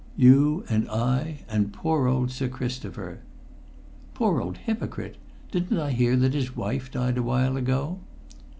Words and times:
"You, 0.17 0.63
and 0.67 0.89
I, 0.89 1.41
and 1.47 1.71
poor 1.71 2.07
old 2.07 2.31
Sir 2.31 2.47
Christopher." 2.47 3.19
"Poor 4.15 4.41
old 4.41 4.57
hypocrite! 4.57 5.17
Didn't 5.51 5.77
I 5.77 5.91
hear 5.91 6.15
that 6.15 6.33
his 6.33 6.55
wife 6.55 6.89
died 6.89 7.19
a 7.19 7.23
while 7.23 7.55
ago?" 7.55 7.99